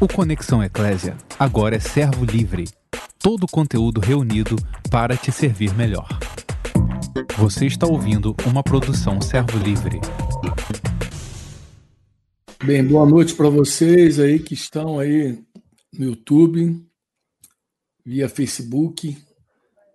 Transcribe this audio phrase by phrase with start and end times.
[0.00, 2.68] O Conexão Eclésia agora é servo livre.
[3.18, 4.54] Todo o conteúdo reunido
[4.92, 6.06] para te servir melhor.
[7.36, 10.00] Você está ouvindo uma produção servo livre.
[12.64, 15.36] Bem, boa noite para vocês aí que estão aí
[15.92, 16.80] no YouTube,
[18.06, 19.18] via Facebook.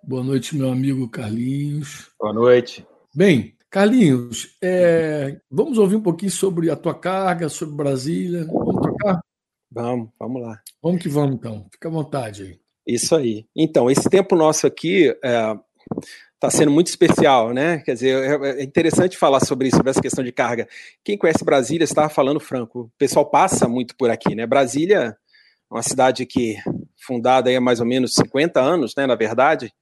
[0.04, 2.10] Boa noite, meu amigo Carlinhos.
[2.20, 2.86] Boa noite.
[3.16, 8.46] Bem, Carlinhos, é, vamos ouvir um pouquinho sobre a tua carga, sobre Brasília.
[8.52, 9.22] Vamos trocar?
[9.74, 10.62] Vamos, vamos lá.
[10.82, 11.66] Vamos que vamos, então.
[11.72, 12.60] Fica à vontade aí.
[12.86, 13.48] Isso aí.
[13.56, 17.80] Então, esse tempo nosso aqui está é, sendo muito especial, né?
[17.80, 20.68] Quer dizer, é, é interessante falar sobre isso, sobre essa questão de carga.
[21.04, 24.46] Quem conhece Brasília, estava falando franco, o pessoal passa muito por aqui, né?
[24.46, 25.18] Brasília
[25.72, 26.58] é uma cidade que
[26.96, 29.08] fundada aí há mais ou menos 50 anos, né?
[29.08, 29.74] Na verdade,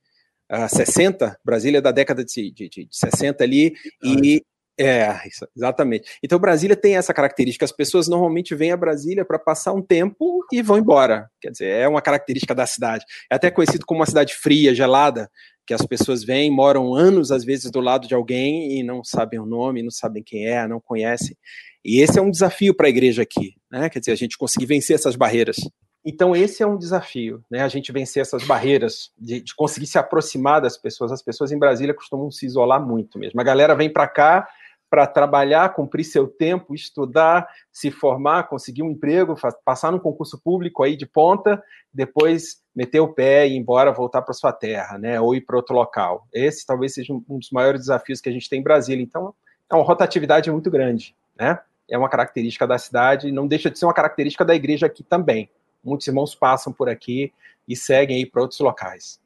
[0.50, 4.42] uh, 60, Brasília é da década de, de, de 60 ali, e
[4.80, 5.20] é,
[5.56, 6.10] exatamente.
[6.24, 7.66] Então Brasília tem essa característica.
[7.66, 11.30] As pessoas normalmente vêm a Brasília para passar um tempo e vão embora.
[11.40, 13.06] Quer dizer, é uma característica da cidade.
[13.30, 15.30] É até conhecido como uma cidade fria, gelada,
[15.68, 19.40] que as pessoas vêm, moram anos às vezes do lado de alguém e não sabem
[19.40, 21.36] o nome, não sabem quem é, não conhecem.
[21.84, 23.90] E esse é um desafio para a igreja aqui, né?
[23.90, 25.58] Quer dizer, a gente conseguir vencer essas barreiras.
[26.04, 27.62] Então esse é um desafio, né?
[27.62, 31.12] A gente vencer essas barreiras de, de conseguir se aproximar das pessoas.
[31.12, 33.40] As pessoas em Brasília costumam se isolar muito mesmo.
[33.40, 34.48] A galera vem para cá
[34.92, 40.84] para trabalhar, cumprir seu tempo, estudar, se formar, conseguir um emprego, passar num concurso público
[40.84, 45.20] aí de ponta, depois meter o pé e ir embora, voltar para sua terra, né?
[45.22, 46.28] Ou ir para outro local.
[46.34, 49.02] Esse talvez seja um dos maiores desafios que a gente tem em Brasília.
[49.02, 49.34] Então,
[49.70, 51.58] é uma rotatividade muito grande, né?
[51.90, 55.50] É uma característica da cidade, não deixa de ser uma característica da igreja aqui também.
[55.82, 57.32] Muitos irmãos passam por aqui
[57.66, 59.22] e seguem aí para outros locais.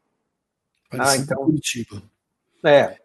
[0.91, 1.37] Ah, então.
[1.37, 2.03] Curitiba.
[2.63, 2.99] É,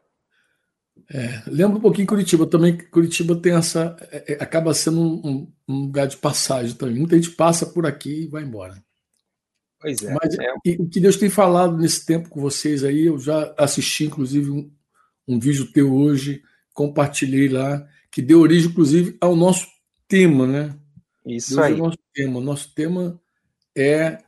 [1.09, 3.97] é, lembra um pouquinho Curitiba também, Curitiba tem essa.
[4.11, 6.97] É, é, acaba sendo um, um, lugar de passagem também.
[6.97, 8.83] Muita gente passa por aqui e vai embora.
[9.81, 10.15] Pois é.
[10.15, 10.53] Mas é.
[10.65, 14.51] E, o que Deus tem falado nesse tempo com vocês aí, eu já assisti, inclusive,
[14.51, 14.71] um,
[15.27, 16.43] um vídeo teu hoje,
[16.75, 19.67] compartilhei lá, que deu origem, inclusive, ao nosso
[20.09, 20.77] tema, né?
[21.25, 21.73] Isso Deus aí.
[21.73, 22.39] É o nosso tema.
[22.39, 23.21] O nosso tema
[23.77, 24.19] é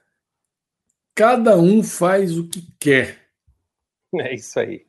[1.15, 3.21] cada um faz o que quer.
[4.15, 4.87] É isso aí.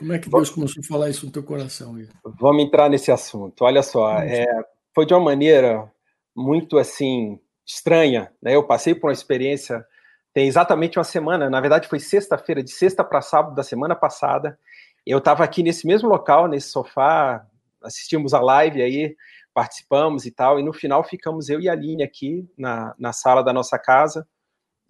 [0.00, 1.94] Como é que Deus começou a falar isso no teu coração?
[2.24, 3.62] Vamos entrar nesse assunto.
[3.62, 4.46] Olha só, é,
[4.94, 5.92] foi de uma maneira
[6.34, 8.32] muito assim estranha.
[8.40, 8.56] Né?
[8.56, 9.84] Eu passei por uma experiência
[10.32, 11.50] tem exatamente uma semana.
[11.50, 14.58] Na verdade, foi sexta-feira, de sexta para sábado da semana passada.
[15.04, 17.46] Eu estava aqui nesse mesmo local, nesse sofá,
[17.82, 19.16] assistimos a live aí,
[19.52, 20.58] participamos e tal.
[20.58, 24.26] E no final ficamos eu e a Aline aqui na, na sala da nossa casa.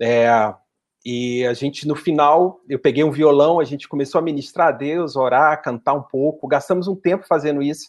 [0.01, 0.29] É,
[1.05, 4.73] e a gente, no final, eu peguei um violão, a gente começou a ministrar a
[4.73, 6.47] Deus, orar, cantar um pouco.
[6.47, 7.89] Gastamos um tempo fazendo isso.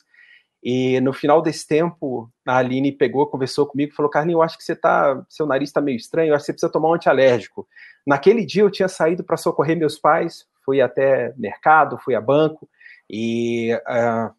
[0.64, 4.64] E no final desse tempo, a Aline pegou, conversou comigo falou: Carlinhos, eu acho que
[4.64, 7.68] você tá, seu nariz está meio estranho, eu acho que você precisa tomar um antialérgico.
[8.06, 12.70] Naquele dia eu tinha saído para socorrer meus pais, fui até mercado, fui a banco
[13.10, 14.32] e uh,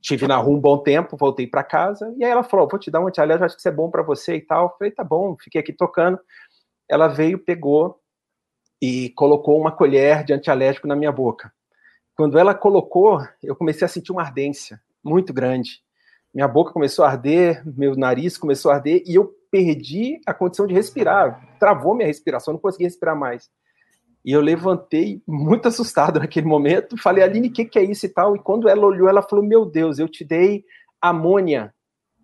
[0.00, 2.12] tive na rua um bom tempo, voltei para casa.
[2.16, 4.02] E aí ela falou: Vou te dar um antialérgico, acho que isso é bom para
[4.02, 4.64] você e tal.
[4.64, 6.18] Eu falei: Tá bom, fiquei aqui tocando.
[6.88, 7.99] Ela veio, pegou
[8.80, 11.52] e colocou uma colher de antialérgico na minha boca.
[12.16, 15.82] Quando ela colocou, eu comecei a sentir uma ardência muito grande.
[16.32, 20.66] Minha boca começou a arder, meu nariz começou a arder e eu perdi a condição
[20.66, 21.56] de respirar.
[21.58, 23.50] Travou minha respiração, não consegui respirar mais.
[24.24, 28.08] E eu levantei muito assustado naquele momento, falei, Aline, o que, que é isso e
[28.08, 28.36] tal?
[28.36, 30.64] E quando ela olhou, ela falou, meu Deus, eu te dei
[31.00, 31.74] amônia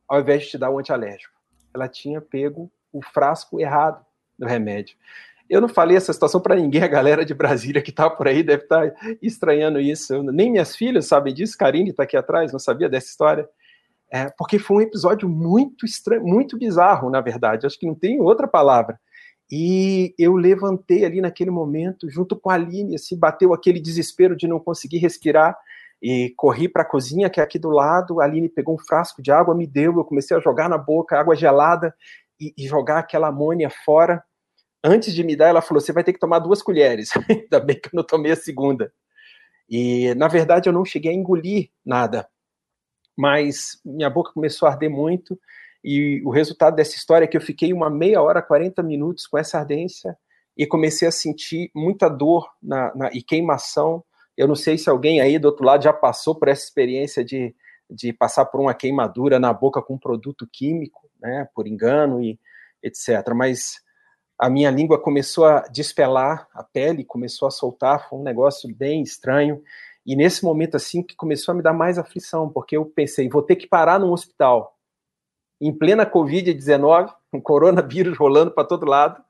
[0.09, 1.35] ao invés de te dar o antialérgico.
[1.75, 4.05] Ela tinha pego o frasco errado
[4.39, 4.97] do remédio.
[5.49, 8.43] Eu não falei essa situação para ninguém, a galera de Brasília que está por aí
[8.43, 10.15] deve estar tá estranhando isso.
[10.15, 13.49] Eu, nem minhas filhas sabem disso, Karine está aqui atrás, não sabia dessa história.
[14.13, 17.67] É, porque foi um episódio muito estranho, muito bizarro, na verdade.
[17.67, 18.99] Acho que não tem outra palavra.
[19.51, 24.49] E eu levantei ali naquele momento, junto com a Aline, assim, bateu aquele desespero de
[24.49, 25.57] não conseguir respirar
[26.03, 28.21] e corri para a cozinha, que é aqui do lado.
[28.21, 31.19] A Aline pegou um frasco de água, me deu, eu comecei a jogar na boca
[31.19, 31.95] água gelada
[32.41, 34.23] e, e jogar aquela amônia fora
[34.87, 37.11] antes de me dar, ela falou: você vai ter que tomar duas colheres.
[37.29, 38.93] Ainda bem que eu não tomei a segunda.
[39.69, 42.29] E, na verdade, eu não cheguei a engolir nada.
[43.17, 45.39] Mas minha boca começou a arder muito.
[45.83, 49.39] E o resultado dessa história é que eu fiquei uma meia hora, 40 minutos com
[49.39, 50.17] essa ardência
[50.57, 54.03] e comecei a sentir muita dor na, na, e queimação.
[54.37, 57.55] Eu não sei se alguém aí do outro lado já passou por essa experiência de,
[57.91, 62.39] de passar por uma queimadura na boca com um produto químico, né, por engano e
[62.83, 63.33] etc.
[63.35, 63.81] Mas
[64.39, 69.03] a minha língua começou a despelar, a pele começou a soltar, foi um negócio bem
[69.03, 69.63] estranho.
[70.05, 73.43] E nesse momento assim que começou a me dar mais aflição, porque eu pensei, vou
[73.43, 74.77] ter que parar num hospital
[75.61, 79.23] em plena COVID-19 um coronavírus rolando para todo lado.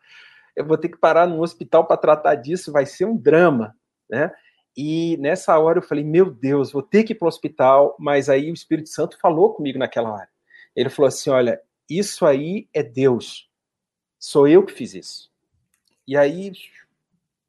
[0.55, 3.75] Eu vou ter que parar no hospital para tratar disso, vai ser um drama,
[4.09, 4.32] né?
[4.76, 8.29] E nessa hora eu falei, meu Deus, vou ter que ir para o hospital, mas
[8.29, 10.29] aí o Espírito Santo falou comigo naquela hora.
[10.75, 13.49] Ele falou assim: olha, isso aí é Deus.
[14.18, 15.30] Sou eu que fiz isso.
[16.06, 16.52] E aí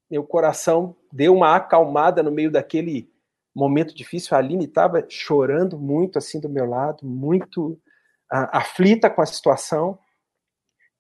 [0.10, 3.10] meu coração deu uma acalmada no meio daquele
[3.54, 4.36] momento difícil.
[4.36, 7.72] A Aline estava chorando muito assim do meu lado, muito
[8.32, 9.98] uh, aflita com a situação.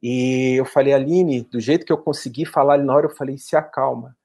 [0.01, 3.55] E eu falei, Aline, do jeito que eu consegui falar na hora, eu falei, se
[3.55, 4.15] acalma.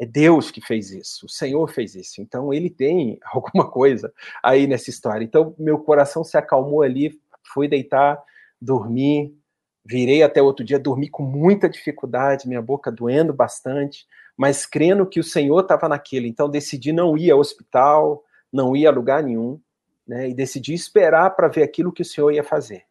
[0.00, 2.22] É Deus que fez isso, o Senhor fez isso.
[2.22, 5.24] Então ele tem alguma coisa aí nessa história.
[5.24, 7.20] Então meu coração se acalmou ali,
[7.52, 8.22] fui deitar,
[8.60, 9.36] dormi,
[9.84, 14.06] virei até outro dia, dormi com muita dificuldade, minha boca doendo bastante,
[14.36, 16.28] mas crendo que o Senhor estava naquele.
[16.28, 19.60] Então decidi não ir ao hospital, não ir a lugar nenhum,
[20.06, 20.28] né?
[20.28, 22.84] E decidi esperar para ver aquilo que o Senhor ia fazer.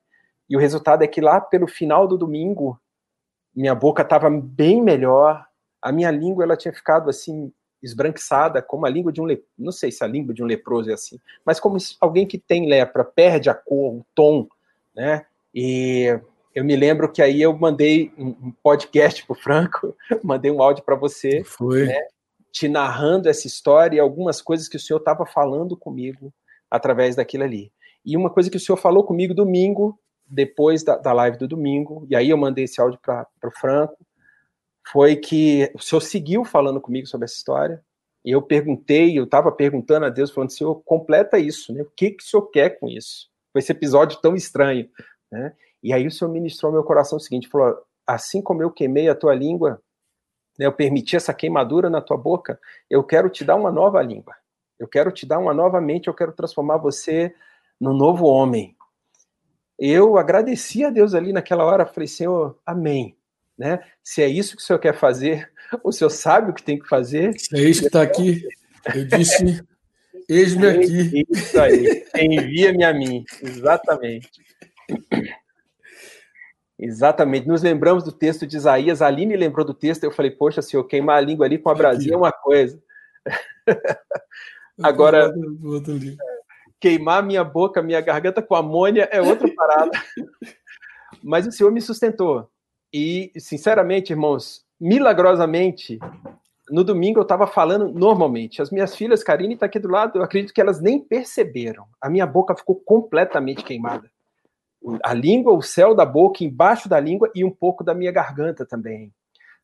[0.49, 2.79] E o resultado é que lá pelo final do domingo,
[3.55, 5.45] minha boca estava bem melhor,
[5.81, 7.51] a minha língua ela tinha ficado assim
[7.81, 9.43] esbranquiçada, como a língua de um le...
[9.57, 12.67] não sei se a língua de um leproso é assim, mas como alguém que tem
[12.67, 14.47] lepra perde a cor, o tom,
[14.93, 15.25] né?
[15.53, 16.19] E
[16.53, 20.83] eu me lembro que aí eu mandei um podcast para o Franco, mandei um áudio
[20.83, 21.85] para você, Foi.
[21.85, 21.99] Né,
[22.51, 26.33] te narrando essa história e algumas coisas que o senhor estava falando comigo
[26.69, 27.71] através daquilo ali.
[28.05, 32.05] E uma coisa que o senhor falou comigo domingo, depois da, da live do domingo,
[32.09, 33.97] e aí eu mandei esse áudio para o Franco,
[34.91, 37.83] foi que o senhor seguiu falando comigo sobre essa história,
[38.25, 41.81] e eu perguntei, eu estava perguntando a Deus, falando, senhor, completa isso, né?
[41.83, 43.29] O que, que o senhor quer com isso?
[43.53, 44.89] Com esse episódio tão estranho,
[45.31, 45.53] né?
[45.81, 49.07] E aí o Senhor ministrou ao meu coração o seguinte, falou, assim como eu queimei
[49.07, 49.81] a tua língua,
[50.57, 52.59] né, eu permiti essa queimadura na tua boca,
[52.89, 54.35] eu quero te dar uma nova língua,
[54.77, 57.33] eu quero te dar uma nova mente, eu quero transformar você
[57.79, 58.75] num novo homem.
[59.77, 63.15] Eu agradeci a Deus ali naquela hora, falei, Senhor, amém.
[63.57, 63.79] Né?
[64.03, 65.49] Se é isso que o Senhor quer fazer,
[65.83, 67.37] o Senhor sabe o que tem que fazer.
[67.39, 68.45] Se é isso que está aqui,
[68.93, 69.63] eu disse,
[70.27, 71.25] eis-me aqui.
[71.29, 74.29] Isso aí, envia-me a mim, exatamente.
[76.79, 77.45] Exatamente.
[77.45, 79.01] Nos lembramos do texto de Isaías.
[79.01, 80.05] A Aline lembrou do texto.
[80.05, 82.81] Eu falei, poxa, se eu queimar a língua ali com a Brasil é uma coisa.
[84.81, 85.33] Agora,
[86.79, 89.91] queimar minha boca, minha garganta com amônia é outra parada.
[91.21, 92.49] Mas o Senhor me sustentou.
[92.93, 95.99] E, sinceramente, irmãos, milagrosamente,
[96.69, 98.61] no domingo eu estava falando normalmente.
[98.61, 101.85] As minhas filhas, Karine está aqui do lado, eu acredito que elas nem perceberam.
[101.99, 104.09] A minha boca ficou completamente queimada
[105.03, 108.65] a língua, o céu da boca, embaixo da língua e um pouco da minha garganta
[108.65, 109.13] também.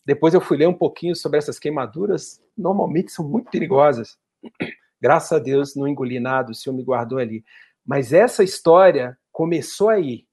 [0.05, 4.17] Depois eu fui ler um pouquinho sobre essas queimaduras, normalmente são muito perigosas.
[5.01, 7.43] Graças a Deus não engoli nada, o Senhor me guardou ali.
[7.85, 10.25] Mas essa história começou aí.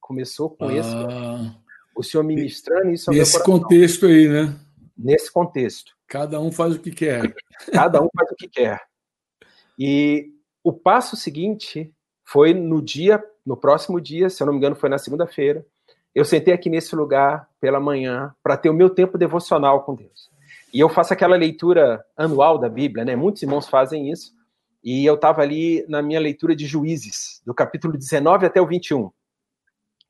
[0.00, 0.90] Começou com ah, esse.
[1.94, 4.58] O Senhor ministrando isso ao Nesse contexto aí, né?
[4.96, 5.92] Nesse contexto.
[6.06, 7.34] Cada um faz o que quer.
[7.72, 8.80] Cada um faz o que quer.
[9.78, 10.32] E
[10.64, 11.92] o passo seguinte
[12.24, 15.64] foi no dia no próximo dia, se eu não me engano, foi na segunda-feira,
[16.14, 20.28] eu sentei aqui nesse lugar pela manhã para ter o meu tempo devocional com Deus.
[20.72, 23.16] E eu faço aquela leitura anual da Bíblia, né?
[23.16, 24.34] Muitos irmãos fazem isso.
[24.84, 29.10] E eu estava ali na minha leitura de Juízes, do capítulo 19 até o 21.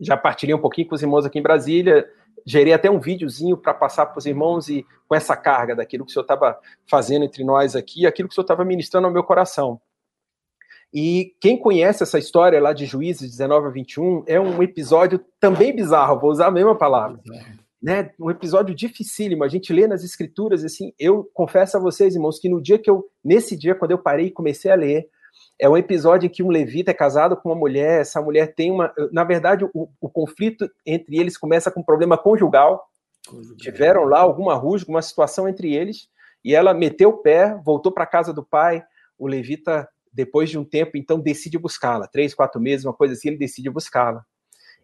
[0.00, 2.09] Já partilhei um pouquinho com os irmãos aqui em Brasília,
[2.45, 6.11] gerei até um videozinho para passar para os irmãos e com essa carga daquilo que
[6.11, 6.59] o Senhor estava
[6.90, 9.80] fazendo entre nós aqui, aquilo que o Senhor estava ministrando ao meu coração.
[10.92, 15.75] E quem conhece essa história lá de Juízes 19 a 21 é um episódio também
[15.75, 17.21] bizarro, vou usar a mesma palavra.
[17.80, 18.11] Né?
[18.18, 19.45] Um episódio dificílimo.
[19.45, 22.90] A gente lê nas escrituras assim, eu confesso a vocês, irmãos, que no dia que
[22.90, 25.09] eu nesse dia quando eu parei e comecei a ler,
[25.59, 28.71] é um episódio em que um levita é casado com uma mulher, essa mulher tem
[28.71, 32.88] uma, na verdade, o, o conflito entre eles começa com um problema conjugal.
[33.26, 33.57] conjugal.
[33.57, 36.09] Tiveram lá alguma rusga, uma situação entre eles,
[36.45, 38.83] e ela meteu o pé, voltou para a casa do pai.
[39.18, 42.07] O levita depois de um tempo, então decide buscá-la.
[42.07, 44.25] Três, quatro meses, uma coisa assim, ele decide buscá-la.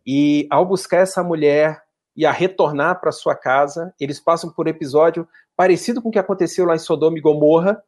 [0.07, 1.83] E ao buscar essa mulher
[2.17, 5.27] e a retornar para sua casa, eles passam por um episódio
[5.57, 7.83] parecido com o que aconteceu lá em Sodoma e Gomorra,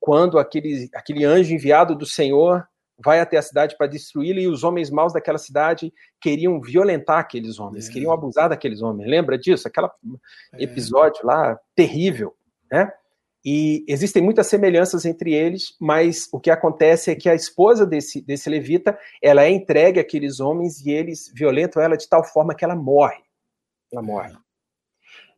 [0.00, 2.66] quando aquele, aquele anjo enviado do Senhor
[3.02, 7.58] vai até a cidade para destruí-la e os homens maus daquela cidade queriam violentar aqueles
[7.58, 7.92] homens, é.
[7.92, 9.08] queriam abusar daqueles homens.
[9.08, 9.66] Lembra disso?
[9.66, 9.88] Aquele
[10.54, 10.62] é.
[10.62, 12.34] episódio lá terrível,
[12.70, 12.92] né?
[13.44, 18.20] E existem muitas semelhanças entre eles, mas o que acontece é que a esposa desse,
[18.20, 22.64] desse levita, ela é entregue àqueles homens e eles violentam ela de tal forma que
[22.64, 23.22] ela morre.
[23.92, 24.32] Ela morre.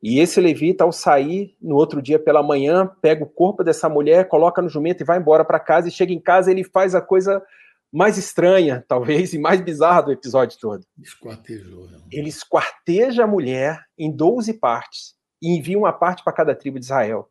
[0.02, 4.28] E esse levita, ao sair no outro dia pela manhã, pega o corpo dessa mulher,
[4.28, 5.88] coloca no jumento e vai embora para casa.
[5.88, 7.42] E chega em casa, ele faz a coisa
[7.90, 10.84] mais estranha, talvez, e mais bizarra do episódio todo.
[11.00, 11.88] Esquartejou.
[12.12, 16.84] Ele esquarteja a mulher em 12 partes e envia uma parte para cada tribo de
[16.84, 17.30] Israel.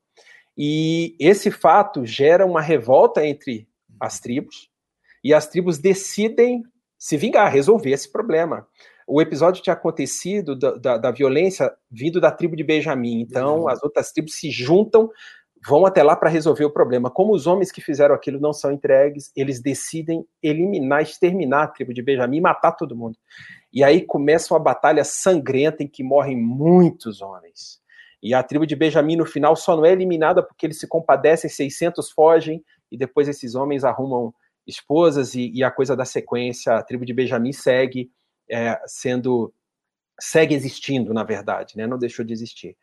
[0.57, 3.67] E esse fato gera uma revolta entre
[4.00, 4.69] as tribos,
[5.24, 6.63] e as tribos decidem
[6.98, 8.67] se vingar, resolver esse problema.
[9.07, 13.83] O episódio tinha acontecido da, da, da violência vindo da tribo de Benjamim, então as
[13.83, 15.10] outras tribos se juntam,
[15.65, 17.10] vão até lá para resolver o problema.
[17.10, 21.93] Como os homens que fizeram aquilo não são entregues, eles decidem eliminar, exterminar a tribo
[21.93, 23.17] de Benjamim e matar todo mundo.
[23.72, 27.82] E aí começa uma batalha sangrenta em que morrem muitos homens.
[28.24, 31.50] E a tribo de Benjamim, no final, só não é eliminada porque eles se compadecem,
[31.50, 34.34] 600 fogem, e depois esses homens arrumam
[34.65, 38.10] esposas, e, e a coisa da sequência, a tribo de Benjamim segue
[38.50, 39.53] é, sendo.
[40.18, 41.86] segue existindo, na verdade, né?
[41.86, 42.77] não deixou de existir.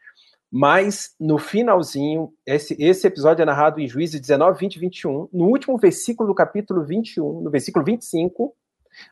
[0.53, 5.29] Mas, no finalzinho, esse, esse episódio é narrado em Juízes 19, 20 e 21.
[5.33, 8.55] No último versículo do capítulo 21, no versículo 25,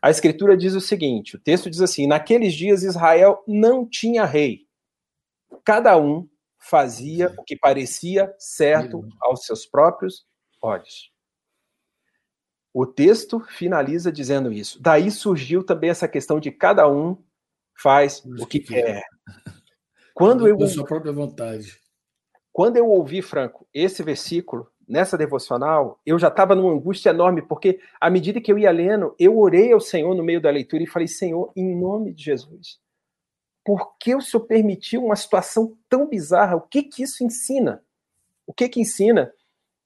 [0.03, 4.68] a escritura diz o seguinte: o texto diz assim: Naqueles dias Israel não tinha rei
[5.69, 6.27] cada um
[6.59, 10.27] fazia o que parecia certo aos seus próprios
[10.63, 11.13] olhos.
[12.73, 14.81] O texto finaliza dizendo isso.
[14.81, 17.23] Daí surgiu também essa questão de cada um
[17.75, 19.05] faz o que quer.
[20.15, 21.79] Quando eu sua própria vontade.
[22.51, 27.79] Quando eu ouvi, Franco, esse versículo nessa devocional, eu já estava numa angústia enorme, porque
[28.01, 30.87] à medida que eu ia lendo, eu orei ao Senhor no meio da leitura e
[30.87, 32.81] falei: Senhor, em nome de Jesus,
[33.69, 36.57] por que o senhor permitiu uma situação tão bizarra?
[36.57, 37.85] O que que isso ensina?
[38.47, 39.31] O que que ensina?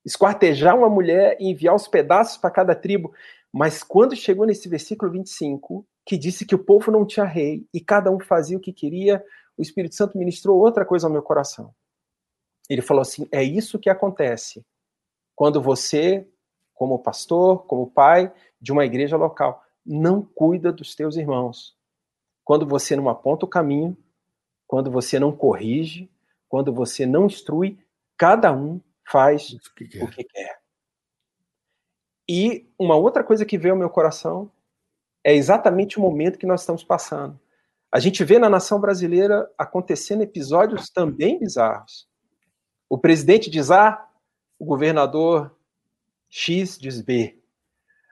[0.05, 3.13] Esquartejar uma mulher e enviar os pedaços para cada tribo.
[3.53, 7.81] Mas quando chegou nesse versículo 25, que disse que o povo não tinha rei e
[7.81, 9.21] cada um fazia o que queria,
[9.59, 11.75] o Espírito Santo ministrou outra coisa ao meu coração.
[12.71, 14.65] Ele falou assim: é isso que acontece
[15.35, 16.25] quando você,
[16.73, 21.77] como pastor, como pai de uma igreja local, não cuida dos teus irmãos
[22.45, 23.97] quando você não aponta o caminho,
[24.67, 26.11] quando você não corrige,
[26.49, 27.79] quando você não instrui,
[28.17, 28.81] cada um
[29.11, 30.05] faz o que quer.
[30.05, 30.61] O que quer.
[32.29, 34.51] E uma outra coisa que veio ao meu coração
[35.25, 37.39] é exatamente o momento que nós estamos passando.
[37.91, 42.09] A gente vê na nação brasileira acontecendo episódios também bizarros.
[42.89, 44.09] O presidente diz A,
[44.59, 45.55] o governador
[46.29, 47.39] X diz B.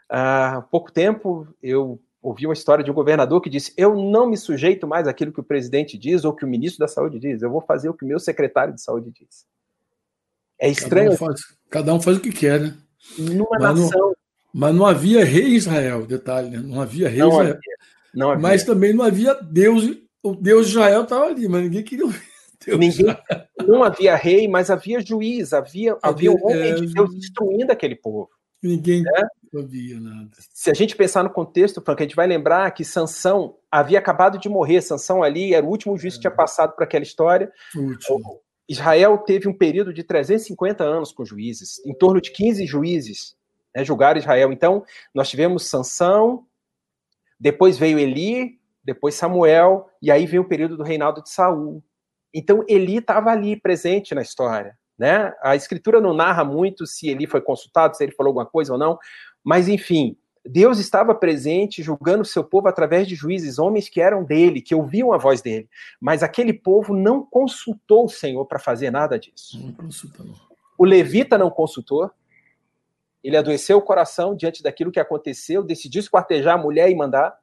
[0.09, 4.37] Há pouco tempo eu ouvi uma história de um governador que disse: Eu não me
[4.37, 7.50] sujeito mais àquilo que o presidente diz ou que o ministro da Saúde diz, eu
[7.50, 9.47] vou fazer o que o meu secretário de saúde diz.
[10.59, 11.11] É estranho.
[11.11, 12.77] Cada um faz, cada um faz o que quer, né?
[13.19, 13.99] Numa mas nação.
[13.99, 14.15] Não,
[14.53, 16.59] mas não havia rei Israel, detalhe, né?
[16.59, 17.55] Não havia rei não Israel.
[17.55, 17.77] Havia,
[18.15, 18.43] não havia.
[18.43, 19.85] Mas também não havia Deus.
[20.23, 22.29] O Deus de Israel estava ali, mas ninguém queria ouvir.
[22.67, 23.17] Deus ninguém,
[23.67, 27.73] não havia rei, mas havia juiz, havia, havia, havia um homem é, de Deus instruindo
[27.73, 28.29] aquele povo.
[28.62, 29.29] Ninguém né?
[29.55, 30.31] ouvia nada.
[30.52, 34.38] Se a gente pensar no contexto, Frank, a gente vai lembrar que Sansão havia acabado
[34.38, 34.83] de morrer.
[34.83, 36.37] Sansão ali era o último juiz que tinha é.
[36.37, 37.50] passado por aquela história.
[37.75, 38.40] Último.
[38.69, 43.37] Israel teve um período de 350 anos com juízes, em torno de 15 juízes
[43.75, 44.52] né, julgaram Israel.
[44.52, 46.47] Então, nós tivemos Sansão,
[47.38, 51.83] depois veio Eli, depois Samuel, e aí veio o período do reinado de Saul.
[52.33, 54.79] Então, Eli estava ali presente na história.
[55.00, 55.33] Né?
[55.42, 58.78] A escritura não narra muito se ele foi consultado, se ele falou alguma coisa ou
[58.78, 58.99] não,
[59.42, 60.14] mas enfim,
[60.45, 64.75] Deus estava presente julgando o seu povo através de juízes, homens que eram dele, que
[64.75, 65.71] ouviam a voz dele.
[65.99, 69.59] Mas aquele povo não consultou o Senhor para fazer nada disso.
[69.59, 70.26] Não consultou.
[70.76, 72.11] O levita não consultou.
[73.25, 77.35] Ele adoeceu o coração diante daquilo que aconteceu, decidiu esquartejar a mulher e mandar.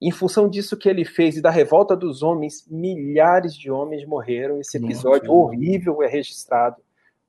[0.00, 4.60] Em função disso que ele fez e da revolta dos homens, milhares de homens morreram.
[4.60, 6.76] Esse episódio Nossa, horrível é registrado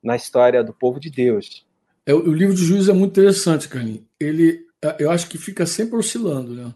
[0.04, 1.66] na história do povo de Deus.
[2.04, 4.02] É, o livro de Juízes é muito interessante, Carlinhos.
[4.20, 6.74] Ele, é, eu acho que fica sempre oscilando, né?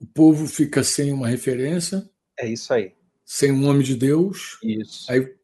[0.00, 2.08] O povo fica sem uma referência.
[2.38, 2.92] É isso aí.
[3.24, 4.56] Sem um homem de Deus.
[4.62, 5.10] Isso.
[5.10, 5.34] Aí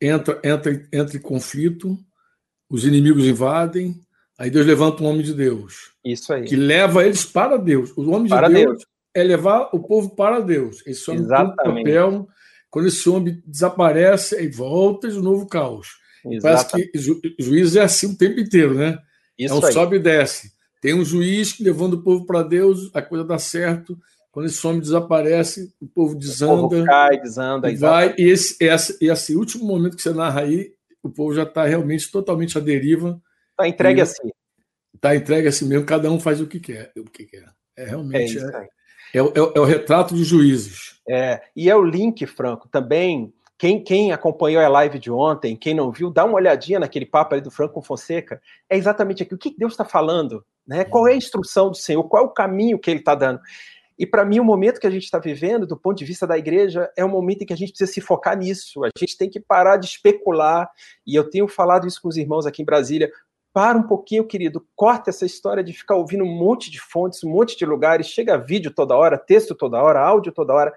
[0.00, 1.98] entra, entra, entra em conflito,
[2.70, 4.00] os inimigos invadem,
[4.38, 5.92] aí Deus levanta um homem de Deus.
[6.04, 6.44] Isso aí.
[6.44, 7.90] Que leva eles para Deus.
[7.96, 10.86] O homem de Deus, Deus, é levar o povo para Deus.
[10.86, 11.84] Esse homem Exatamente.
[11.84, 12.28] papel.
[12.70, 16.03] Quando esse homem desaparece, aí volta de novo caos.
[16.42, 18.98] Parece que ju, juiz é assim o tempo inteiro, né?
[19.38, 19.72] Isso é um aí.
[19.72, 20.52] sobe e desce.
[20.80, 23.98] Tem um juiz levando o povo para Deus, a coisa dá certo.
[24.30, 26.52] Quando esse homem desaparece, o povo desanda.
[26.54, 27.70] O povo cai, desanda.
[27.70, 31.44] E vai, e esse, esse, esse último momento que você narra aí, o povo já
[31.44, 33.20] está realmente totalmente à deriva.
[33.52, 34.30] Está entregue assim.
[34.94, 36.90] Está entregue assim mesmo, cada um faz o que quer.
[36.98, 37.48] O que quer.
[37.76, 38.38] É realmente.
[38.38, 41.00] É, é, é, é, o retrato dos juízes.
[41.08, 43.32] É, e é o link, Franco, também
[43.64, 47.32] quem, quem acompanhou a live de ontem, quem não viu, dá uma olhadinha naquele papo
[47.32, 48.38] ali do Franco Fonseca.
[48.68, 49.36] É exatamente aquilo.
[49.36, 50.84] O que Deus está falando Né?
[50.84, 52.04] Qual é a instrução do Senhor?
[52.04, 53.40] Qual é o caminho que ele está dando?
[53.98, 56.36] E para mim, o momento que a gente está vivendo, do ponto de vista da
[56.36, 58.84] igreja, é um momento em que a gente precisa se focar nisso.
[58.84, 60.68] A gente tem que parar de especular.
[61.06, 63.10] E eu tenho falado isso com os irmãos aqui em Brasília.
[63.50, 64.66] Para um pouquinho, querido.
[64.76, 68.08] Corta essa história de ficar ouvindo um monte de fontes, um monte de lugares.
[68.08, 70.74] Chega vídeo toda hora, texto toda hora, áudio toda hora.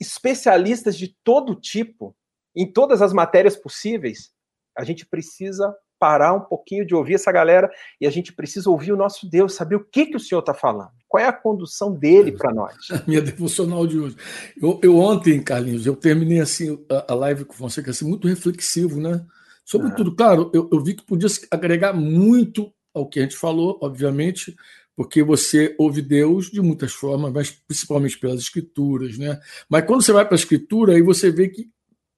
[0.00, 2.14] Especialistas de todo tipo,
[2.54, 4.30] em todas as matérias possíveis.
[4.76, 8.92] A gente precisa parar um pouquinho de ouvir essa galera e a gente precisa ouvir
[8.92, 10.90] o nosso Deus, saber o que, que o Senhor está falando.
[11.08, 12.76] Qual é a condução dele para nós?
[12.90, 14.16] A minha devocional de hoje.
[14.60, 18.28] Eu, eu, ontem, Carlinhos, eu terminei assim a, a live com você, que assim, muito
[18.28, 19.24] reflexivo, né?
[19.64, 20.16] Sobretudo, ah.
[20.16, 24.54] claro, eu, eu vi que podia agregar muito ao que a gente falou, obviamente,
[24.96, 29.38] porque você ouve Deus de muitas formas, mas principalmente pelas escrituras, né?
[29.68, 31.68] Mas quando você vai para a escritura, aí você vê que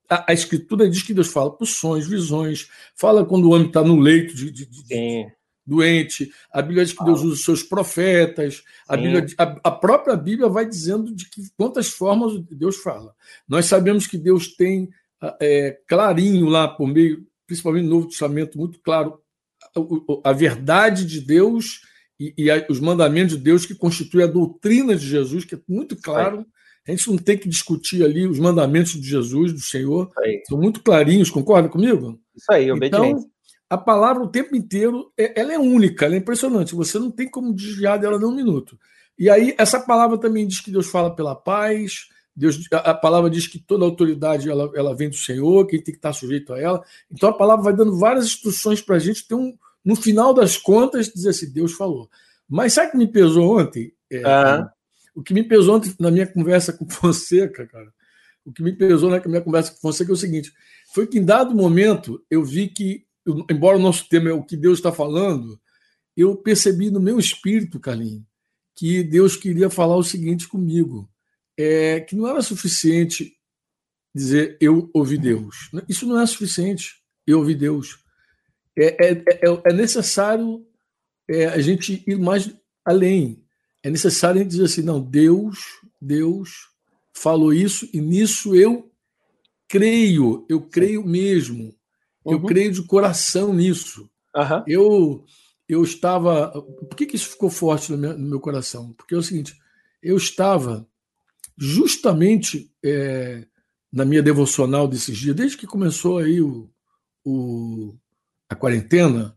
[0.09, 3.83] a, a, escritura diz que Deus fala por sonhos, visões, fala quando o homem está
[3.83, 5.27] no leito de, de, de
[5.67, 6.33] doente.
[6.53, 8.63] A Bíblia diz que Deus usa os seus profetas.
[8.89, 13.13] A, Bíblia, a, a, própria Bíblia vai dizendo de que quantas formas Deus fala.
[13.47, 14.89] Nós sabemos que Deus tem
[15.43, 19.21] é, clarinho lá por meio, principalmente no Novo Testamento, muito claro
[19.77, 21.83] a, a verdade de Deus
[22.19, 25.97] e, e os mandamentos de Deus que constituem a doutrina de Jesus, que é muito
[25.97, 26.45] claro.
[26.87, 30.11] A gente não tem que discutir ali os mandamentos de Jesus, do Senhor.
[30.49, 32.19] São muito clarinhos, concorda comigo?
[32.35, 33.11] Isso aí, obediência.
[33.11, 33.31] Então,
[33.69, 36.75] a palavra o tempo inteiro, é, ela é única, ela é impressionante.
[36.75, 38.79] Você não tem como desviar dela nem um minuto.
[39.19, 43.49] E aí, essa palavra também diz que Deus fala pela paz, Deus, a, palavra diz
[43.49, 46.83] que toda autoridade ela, ela vem do Senhor, quem tem que estar sujeito a ela.
[47.11, 49.53] Então a palavra vai dando várias instruções para a gente ter um,
[49.85, 52.09] no final das contas, dizer assim, Deus falou.
[52.49, 53.93] Mas sabe o que me pesou ontem?
[54.11, 54.69] É, uhum.
[55.15, 57.93] O que me pesou ontem na minha conversa com Fonseca, cara,
[58.45, 60.53] o que me pesou na minha conversa com Fonseca é o seguinte:
[60.95, 63.05] foi que em dado momento eu vi que,
[63.51, 65.61] embora o nosso tema é o que Deus está falando,
[66.17, 68.25] eu percebi no meu espírito, Carlinhos,
[68.75, 71.09] que Deus queria falar o seguinte comigo:
[71.57, 73.37] é, que não era suficiente
[74.15, 75.71] dizer eu ouvi Deus.
[75.89, 77.99] Isso não é suficiente, eu ouvi Deus.
[78.79, 80.65] É, é, é, é necessário
[81.29, 82.51] é, a gente ir mais
[82.85, 83.45] além
[83.83, 85.59] é necessário a gente dizer assim: não, Deus,
[86.01, 86.69] Deus
[87.13, 88.91] falou isso e nisso eu
[89.69, 91.75] creio, eu creio mesmo,
[92.25, 92.33] uhum.
[92.33, 94.09] eu creio de coração nisso.
[94.35, 94.65] Uhum.
[94.67, 95.25] Eu,
[95.69, 96.51] eu estava.
[96.51, 98.93] Por que, que isso ficou forte no meu, no meu, coração?
[98.95, 99.57] Porque é o seguinte:
[100.03, 100.87] eu estava
[101.57, 103.47] justamente é,
[103.93, 106.71] na minha devocional desses dias, desde que começou aí o,
[107.25, 107.95] o,
[108.49, 109.37] a quarentena,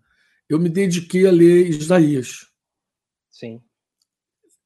[0.49, 2.47] eu me dediquei a ler Isaías.
[3.29, 3.61] Sim.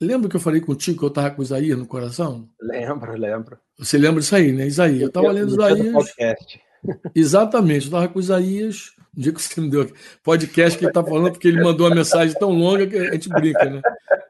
[0.02, 2.50] Lembra que eu falei contigo que eu estava com Isaías no coração?
[2.60, 3.58] Lembro, lembro.
[3.78, 4.68] Você lembra disso aí, né?
[4.68, 5.02] Isaías.
[5.02, 5.94] Eu estava lendo Isaías.
[5.94, 6.62] Podcast.
[7.16, 8.92] Exatamente, eu estava com Isaías.
[9.18, 11.96] Um dia que você me deu podcast que ele está falando, porque ele mandou uma
[11.96, 13.82] mensagem tão longa que a gente brinca, né?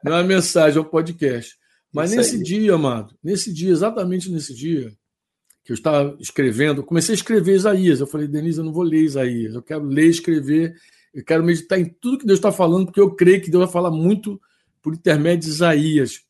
[0.02, 1.56] Não é uma mensagem, é um podcast.
[1.92, 2.42] Mas Isso nesse aí.
[2.42, 4.92] dia, amado, nesse dia, exatamente nesse dia,
[5.66, 7.98] que eu estava escrevendo, comecei a escrever Isaías.
[7.98, 10.76] Eu falei, Denise, eu não vou ler Isaías, eu quero ler, escrever,
[11.12, 13.72] eu quero meditar em tudo que Deus está falando, porque eu creio que Deus vai
[13.72, 14.40] falar muito
[14.80, 16.20] por intermédio de Isaías.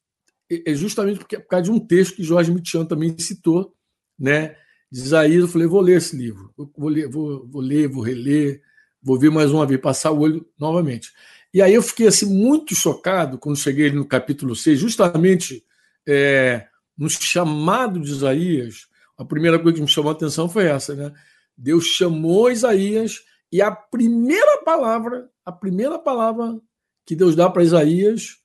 [0.48, 3.74] É justamente porque, por causa de um texto que Jorge Mitian também citou,
[4.18, 4.56] né?
[4.90, 8.62] De Isaías, eu falei, vou ler esse livro, vou ler, vou, vou ler, vou reler,
[9.02, 11.12] vou ver mais uma vez, passar o olho novamente.
[11.52, 15.62] E aí eu fiquei assim muito chocado quando cheguei no capítulo 6, justamente
[16.08, 20.94] é, no chamado de Isaías, a primeira coisa que me chamou a atenção foi essa,
[20.94, 21.12] né?
[21.56, 26.58] Deus chamou Isaías e a primeira palavra, a primeira palavra
[27.04, 28.36] que Deus dá para Isaías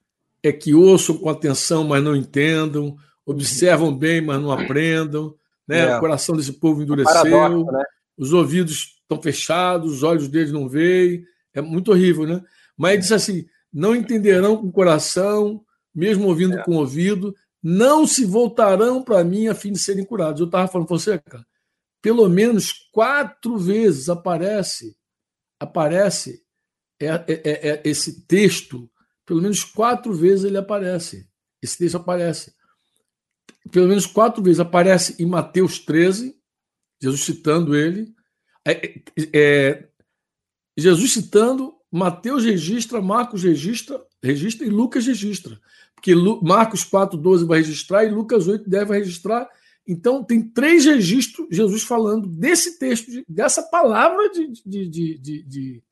[0.44, 5.36] é que ouçam com atenção, mas não entendam, observam bem, mas não aprendam.
[5.68, 5.80] Né?
[5.80, 5.98] É.
[5.98, 7.84] O coração desse povo endureceu, né?
[8.18, 11.24] os ouvidos estão fechados, os olhos deles não veem.
[11.54, 12.42] É muito horrível, né?
[12.78, 16.64] Mas ele disse assim: não entenderão com o coração, mesmo ouvindo é.
[16.64, 20.40] com o ouvido, não se voltarão para mim a fim de serem curados.
[20.40, 21.46] Eu estava falando, Fonseca,
[22.02, 24.98] pelo menos quatro vezes aparece,
[25.60, 26.44] aparece
[27.00, 28.92] é, é, é, é esse texto
[29.32, 31.26] pelo menos quatro vezes ele aparece.
[31.62, 32.54] Esse texto aparece.
[33.72, 36.36] Pelo menos quatro vezes aparece em Mateus 13,
[37.02, 38.14] Jesus citando ele.
[38.68, 39.02] É,
[39.34, 39.88] é,
[40.78, 45.58] Jesus citando, Mateus registra, Marcos registra, registra e Lucas registra.
[46.08, 49.48] Lu, Marcos 4, 12 vai registrar e Lucas 8 deve registrar.
[49.88, 55.84] Então, tem três registros, Jesus falando desse texto, dessa palavra de, de, de, de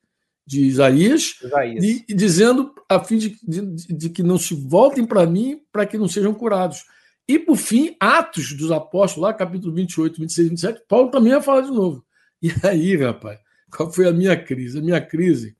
[0.50, 1.36] de Isaías.
[1.84, 6.34] E, dizendo a fim de que não se voltem para mim, para que não sejam
[6.34, 6.84] curados.
[7.28, 11.60] E, por fim, Atos dos Apóstolos, lá capítulo 28, 26, 27, Paulo também vai falar
[11.60, 12.04] de novo.
[12.42, 13.38] E aí, rapaz,
[13.70, 14.78] qual foi a minha crise?
[14.78, 15.54] A minha crise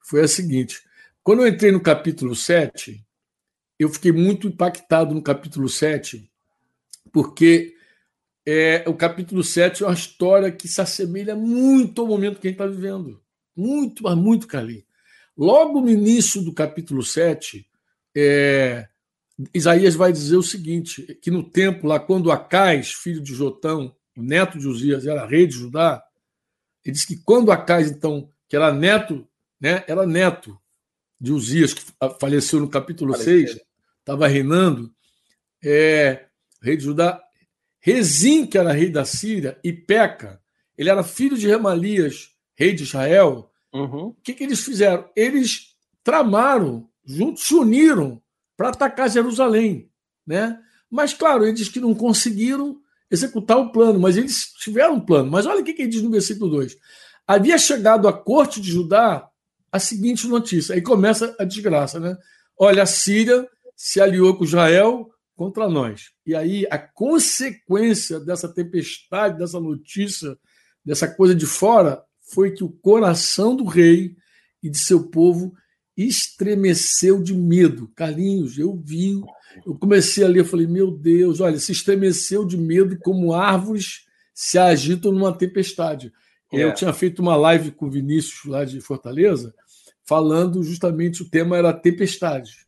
[0.00, 0.80] foi a seguinte:
[1.22, 3.03] Quando eu entrei no capítulo 7,
[3.84, 6.30] eu fiquei muito impactado no capítulo 7,
[7.12, 7.74] porque
[8.46, 12.50] é, o capítulo 7 é uma história que se assemelha muito ao momento que a
[12.50, 13.22] gente está vivendo.
[13.56, 14.84] Muito, mas muito, Carlinhos.
[15.36, 17.66] Logo no início do capítulo 7,
[18.16, 18.88] é,
[19.52, 24.58] Isaías vai dizer o seguinte: que no tempo lá, quando Acais, filho de Jotão, neto
[24.58, 26.02] de Uzias, era rei de Judá,
[26.84, 29.26] ele diz que quando Acais, então, que era neto,
[29.60, 30.58] né, era neto
[31.20, 31.82] de Uzias, que
[32.20, 33.48] faleceu no capítulo faleceu.
[33.48, 33.60] 6,
[34.04, 34.92] estava reinando,
[35.64, 36.26] é,
[36.62, 37.20] rei de Judá,
[37.80, 40.40] Rezim, que era rei da Síria, e Peca,
[40.76, 43.50] ele era filho de Remalias, rei de Israel.
[43.72, 44.06] Uhum.
[44.08, 45.08] O que, que eles fizeram?
[45.16, 48.22] Eles tramaram, juntos se uniram
[48.56, 49.90] para atacar Jerusalém.
[50.26, 50.58] Né?
[50.90, 52.78] Mas, claro, eles que não conseguiram
[53.10, 55.30] executar o plano, mas eles tiveram um plano.
[55.30, 56.76] Mas olha o que ele diz no versículo 2.
[57.26, 59.28] Havia chegado à corte de Judá
[59.70, 60.74] a seguinte notícia.
[60.74, 62.16] Aí começa a desgraça, né?
[62.56, 63.48] Olha, a Síria
[63.84, 66.04] se aliou com Israel contra nós.
[66.26, 70.38] E aí a consequência dessa tempestade, dessa notícia,
[70.82, 74.16] dessa coisa de fora, foi que o coração do rei
[74.62, 75.52] e de seu povo
[75.94, 77.92] estremeceu de medo.
[77.94, 79.20] Carlinhos, eu vi,
[79.66, 84.06] eu comecei a ler, eu falei, meu Deus, olha, se estremeceu de medo como árvores
[84.32, 86.10] se agitam numa tempestade.
[86.50, 86.64] É.
[86.64, 89.54] Eu tinha feito uma live com o Vinícius lá de Fortaleza,
[90.06, 92.63] falando justamente o tema era tempestade.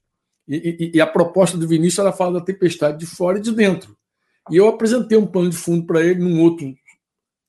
[0.49, 3.53] E, e, e a proposta do Vinícius era falar da tempestade de fora e de
[3.53, 3.97] dentro.
[4.51, 6.75] E eu apresentei um plano de fundo para ele num outro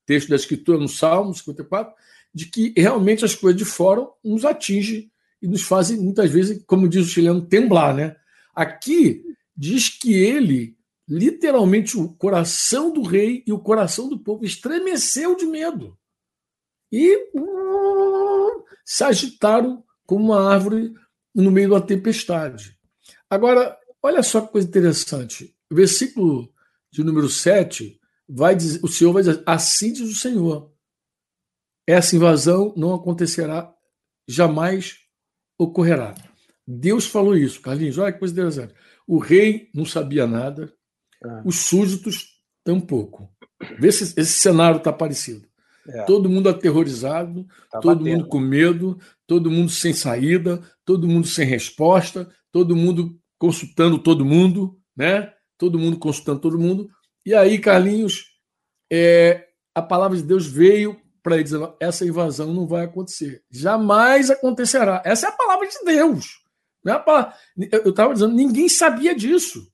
[0.05, 1.93] texto da Escritura, no Salmo 54,
[2.33, 6.87] de que realmente as coisas de fora nos atingem e nos fazem, muitas vezes, como
[6.87, 7.93] diz o chileno, temblar.
[7.93, 8.15] Né?
[8.55, 9.23] Aqui
[9.55, 10.75] diz que ele,
[11.07, 15.97] literalmente, o coração do rei e o coração do povo estremeceu de medo.
[16.91, 20.93] E uh, se agitaram como uma árvore
[21.35, 22.76] no meio da tempestade.
[23.29, 25.55] Agora, olha só que coisa interessante.
[25.71, 26.51] O versículo
[26.91, 30.71] de número 7 vai dizer, o Senhor vai dizer, assim diz o Senhor.
[31.85, 33.73] Essa invasão não acontecerá,
[34.27, 34.97] jamais
[35.57, 36.15] ocorrerá.
[36.67, 38.73] Deus falou isso, Carlinhos, olha que coisa interessante.
[39.07, 40.73] O rei não sabia nada,
[41.23, 41.41] ah.
[41.45, 43.31] os súditos tampouco.
[43.79, 45.47] Vê se esse cenário está parecido.
[45.87, 46.03] É.
[46.03, 48.17] Todo mundo aterrorizado, tá todo batendo.
[48.17, 54.25] mundo com medo, todo mundo sem saída, todo mundo sem resposta, todo mundo consultando todo
[54.25, 55.33] mundo, né?
[55.57, 56.89] Todo mundo consultando todo mundo.
[57.25, 58.25] E aí, Carlinhos,
[58.91, 63.43] é, a palavra de Deus veio para ele dizer: essa invasão não vai acontecer.
[63.51, 65.01] Jamais acontecerá.
[65.05, 66.41] Essa é a palavra de Deus.
[66.83, 67.33] Não é palavra...
[67.71, 69.67] Eu estava dizendo, ninguém sabia disso.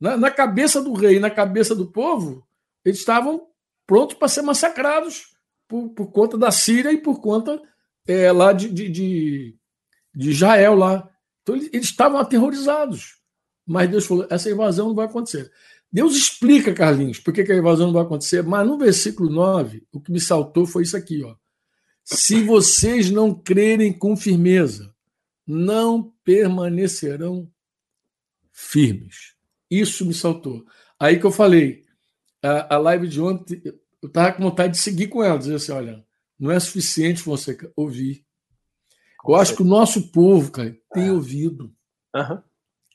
[0.00, 2.46] Na, na, cabeça do rei, na cabeça do povo,
[2.84, 3.48] eles estavam
[3.86, 5.34] prontos para ser massacrados
[5.68, 7.60] por, por, conta da Síria e por conta
[8.06, 9.58] é, lá de, de, de,
[10.14, 11.10] de Israel lá.
[11.44, 13.18] Então eles, estavam aterrorizados.
[13.64, 15.52] Mas Deus falou: essa invasão não vai acontecer.
[15.92, 20.00] Deus explica, Carlinhos, por que, a invasão não vai acontecer, mas no versículo 9, o
[20.00, 21.36] que me saltou foi isso aqui: ó.
[22.02, 24.92] Se vocês não crerem com firmeza,
[25.46, 27.50] não permanecerão
[28.52, 29.34] firmes.
[29.70, 30.64] Isso me saltou.
[30.98, 31.82] Aí que eu falei,
[32.42, 35.72] a, a live de ontem, eu estava com vontade de seguir com ela, dizer assim:
[35.72, 36.04] olha,
[36.38, 38.23] não é suficiente você ouvir.
[39.26, 41.72] Eu acho que o nosso povo, cara, tem ouvido.
[42.14, 42.38] Uhum.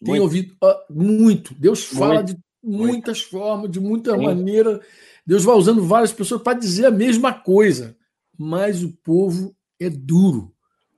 [0.03, 0.21] Tem muito.
[0.21, 1.53] ouvido uh, muito.
[1.55, 2.33] Deus fala muito.
[2.35, 4.23] de muitas formas, de muita Sim.
[4.23, 4.81] maneira.
[5.25, 7.97] Deus vai usando várias pessoas para dizer a mesma coisa.
[8.37, 10.53] Mas o povo é duro.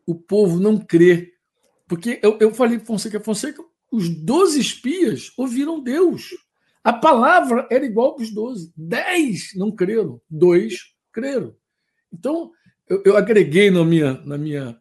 [0.05, 1.33] O povo não crê.
[1.87, 6.29] Porque eu, eu falei para Fonseca, Fonseca, os doze espias ouviram Deus.
[6.83, 8.71] A palavra era igual para os doze.
[8.75, 11.55] Dez não creram, dois creram.
[12.11, 12.51] Então,
[12.89, 14.80] eu, eu agreguei na minha, na, minha,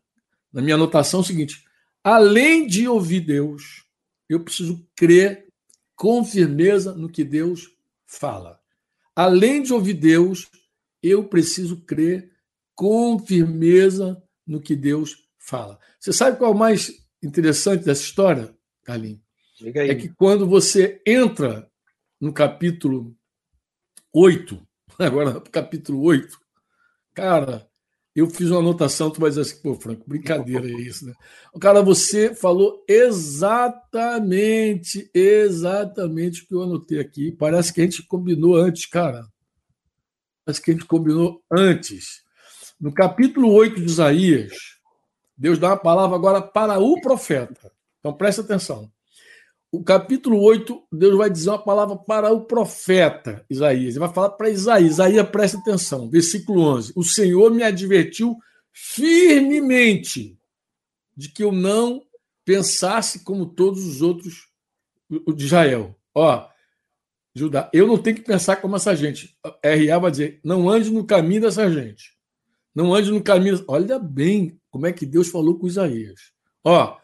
[0.52, 1.64] na minha anotação o seguinte:
[2.02, 3.84] além de ouvir Deus,
[4.28, 5.46] eu preciso crer
[5.94, 7.68] com firmeza no que Deus
[8.06, 8.60] fala.
[9.14, 10.48] Além de ouvir Deus,
[11.02, 12.30] eu preciso crer
[12.74, 15.78] com firmeza no que Deus fala.
[15.98, 19.20] Você sabe qual é o mais interessante dessa história, Carlinhos?
[19.74, 21.70] É que quando você entra
[22.18, 23.14] no capítulo
[24.12, 24.66] 8,
[24.98, 26.38] agora no capítulo 8,
[27.14, 27.69] cara,
[28.14, 31.12] eu fiz uma anotação, tu vai dizer assim, pô, Franco, brincadeira é isso, né?
[31.60, 34.28] Cara, você falou exatamente,
[35.14, 37.30] exatamente o que eu anotei aqui.
[37.30, 39.24] Parece que a gente combinou antes, cara.
[40.44, 42.22] Parece que a gente combinou antes.
[42.80, 44.52] No capítulo 8 de Isaías,
[45.36, 47.70] Deus dá uma palavra agora para o profeta.
[48.00, 48.90] Então presta atenção.
[49.72, 53.90] O capítulo 8, Deus vai dizer uma palavra para o profeta Isaías.
[53.90, 54.94] Ele vai falar para Isaías.
[54.94, 56.10] Isaías, presta atenção.
[56.10, 56.92] Versículo 11.
[56.96, 58.36] O Senhor me advertiu
[58.72, 60.36] firmemente,
[61.16, 62.02] de que eu não
[62.44, 64.48] pensasse como todos os outros
[65.08, 65.96] de Israel.
[66.14, 66.48] Ó,
[67.34, 69.36] Judá, eu não tenho que pensar como essa gente.
[69.44, 72.18] RA vai dizer: não ande no caminho dessa gente.
[72.74, 73.62] Não ande no caminho.
[73.68, 76.32] Olha bem como é que Deus falou com Isaías.
[76.64, 76.96] Ó,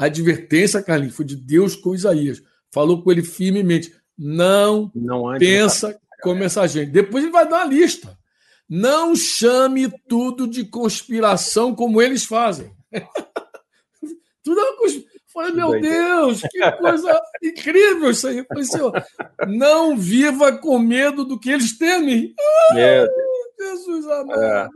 [0.00, 2.42] a advertência, Carlinhos, foi de Deus com Isaías.
[2.72, 3.94] Falou com ele firmemente.
[4.16, 6.90] Não, não pensa como essa gente.
[6.90, 8.18] Depois ele vai dar uma lista.
[8.66, 12.74] Não chame tudo de conspiração como eles fazem.
[14.42, 15.10] tudo é uma conspiração.
[15.34, 18.42] Falei, meu Deus, que coisa incrível isso aí.
[18.44, 19.04] Falei, Senhor,
[19.46, 22.34] não viva com medo do que eles temem.
[22.72, 23.06] Ai,
[23.58, 24.42] Jesus amado.
[24.42, 24.68] É.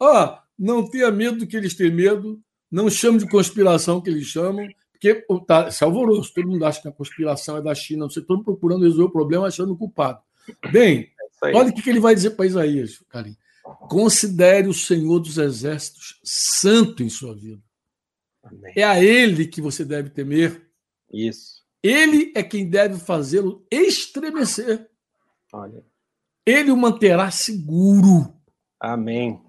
[0.00, 2.40] Ó, não tenha medo do que eles têm medo.
[2.72, 4.66] Não chame de conspiração que eles chamam.
[4.92, 6.32] Porque tá, esse é alvoroço.
[6.32, 8.08] Todo mundo acha que a conspiração é da China.
[8.08, 10.20] Você está procurando resolver o problema achando o culpado.
[10.72, 11.10] Bem,
[11.44, 13.36] é olha o que ele vai dizer para Isaías, Karim.
[13.88, 17.62] Considere o Senhor dos Exércitos santo em sua vida.
[18.42, 18.72] Amém.
[18.76, 20.68] É a Ele que você deve temer.
[21.12, 21.62] Isso.
[21.82, 24.88] Ele é quem deve fazê-lo estremecer.
[25.52, 25.84] Olha.
[26.46, 28.34] Ele o manterá seguro.
[28.80, 29.40] Amém.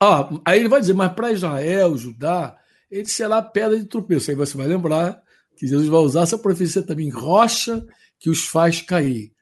[0.00, 2.56] Ah, aí ele vai dizer, mas para Israel, Judá,
[2.90, 4.30] ele será pedra de tropeço.
[4.30, 5.22] Aí você vai lembrar
[5.56, 7.86] que Jesus vai usar essa profecia também, rocha
[8.18, 9.32] que os faz cair.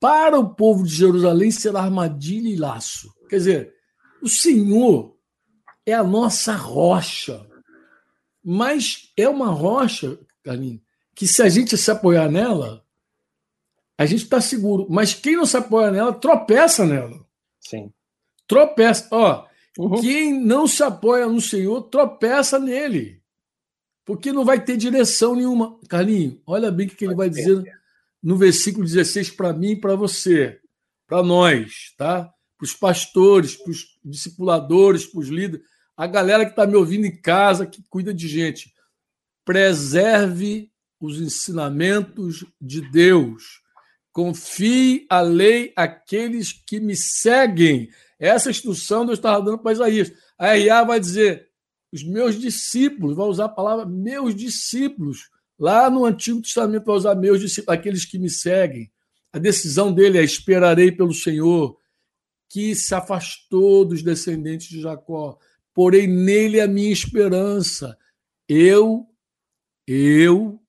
[0.00, 3.12] Para o povo de Jerusalém será armadilha e laço.
[3.28, 3.74] Quer dizer,
[4.22, 5.16] o Senhor
[5.84, 7.44] é a nossa rocha.
[8.44, 10.80] Mas é uma rocha, Carlinhos,
[11.14, 12.84] que se a gente se apoiar nela,
[13.98, 14.86] a gente está seguro.
[14.88, 17.26] Mas quem não se apoia nela, tropeça nela.
[17.60, 17.92] Sim.
[18.48, 19.06] Tropeça.
[19.12, 19.46] Ó,
[19.78, 20.00] uhum.
[20.00, 23.22] quem não se apoia no Senhor, tropeça nele.
[24.04, 25.78] Porque não vai ter direção nenhuma.
[25.88, 27.62] Carlinhos, olha bem o que ele vai dizer
[28.22, 30.58] no versículo 16 para mim e para você,
[31.06, 32.24] para nós, tá?
[32.56, 35.64] Para os pastores, para os discipuladores, para os líderes,
[35.96, 38.72] a galera que está me ouvindo em casa, que cuida de gente.
[39.44, 43.62] Preserve os ensinamentos de Deus.
[44.12, 47.88] Confie a lei àqueles que me seguem.
[48.18, 50.12] Essa instrução Deus estava dando para Isaías.
[50.38, 51.48] A RA vai dizer:
[51.92, 57.14] os meus discípulos, vai usar a palavra meus discípulos Lá no Antigo Testamento, vai usar
[57.16, 58.90] meus discípulos, aqueles que me seguem.
[59.32, 61.76] A decisão dele é: esperarei pelo Senhor,
[62.48, 65.36] que se afastou dos descendentes de Jacó.
[65.74, 67.98] Porém, nele a minha esperança.
[68.48, 69.06] Eu,
[69.86, 70.62] eu,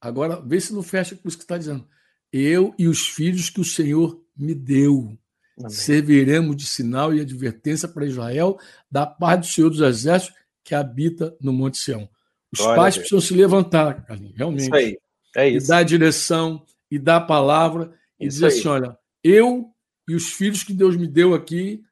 [0.00, 1.86] agora vê se não fecha com isso que está dizendo.
[2.32, 5.18] Eu e os filhos que o Senhor me deu.
[5.58, 5.70] Amém.
[5.70, 8.58] Serviremos de sinal e advertência para Israel
[8.90, 12.08] da parte do Senhor dos Exércitos que habita no Monte Sião.
[12.52, 14.62] Os Glória pais precisam se levantar, Carlinhos, realmente.
[14.62, 14.98] Isso aí.
[15.36, 15.66] É isso.
[15.66, 18.58] E dar direção, e dar a palavra, e isso dizer aí.
[18.58, 19.70] assim: olha, eu
[20.08, 21.82] e os filhos que Deus me deu aqui,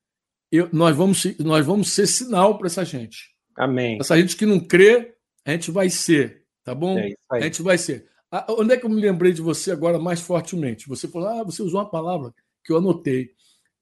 [0.51, 3.35] eu, nós, vamos, nós vamos ser sinal para essa gente.
[3.57, 3.99] Amém.
[4.01, 6.99] Essa gente que não crê, a gente vai ser, tá bom?
[6.99, 8.07] É a gente vai ser.
[8.31, 10.89] Ah, onde é que eu me lembrei de você agora mais fortemente?
[10.89, 13.31] Você falou, ah, você usou uma palavra que eu anotei.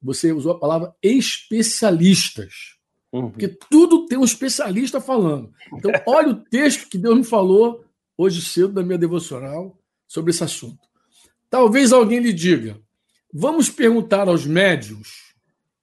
[0.05, 2.75] Você usou a palavra especialistas.
[3.11, 3.31] Uhum.
[3.31, 5.51] Porque tudo tem um especialista falando.
[5.73, 7.83] Então, olha o texto que Deus me falou
[8.15, 9.75] hoje cedo na minha devocional
[10.07, 10.87] sobre esse assunto.
[11.49, 12.79] Talvez alguém lhe diga:
[13.33, 15.33] vamos perguntar aos médios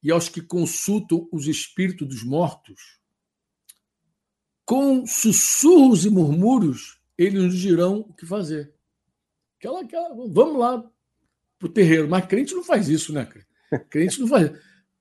[0.00, 3.00] e aos que consultam os espíritos dos mortos.
[4.64, 8.72] Com sussurros e murmúrios, eles nos dirão o que fazer.
[9.58, 10.88] Aquela, aquela, vamos lá
[11.58, 12.08] para o terreiro.
[12.08, 13.26] Mas crente não faz isso, né?
[13.26, 13.51] Crente
[14.20, 14.52] não faz.